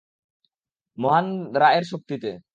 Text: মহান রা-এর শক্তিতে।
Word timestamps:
মহান 0.97 1.27
রা-এর 1.55 1.83
শক্তিতে। 1.91 2.31